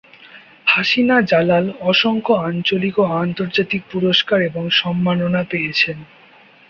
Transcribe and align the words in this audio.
হাসিনা 0.67 1.17
জালাল 1.29 1.65
অসংখ্য 1.81 2.33
আঞ্চলিক 2.47 2.95
ও 2.99 3.05
আন্তর্জাতিক 3.23 3.81
পুরস্কার 3.91 4.39
এবং 4.41 4.63
সম্মাননা 4.81 5.41
পেয়েছেন। 5.43 5.97